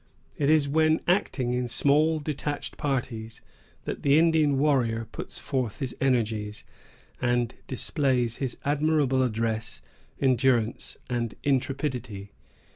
[0.35, 3.39] It is when acting in small, detached parties,
[3.85, 6.63] that the Indian warrior puts forth his energies,
[7.21, 9.83] and displays his admirable address,
[10.19, 12.31] endurance, and intrepidity.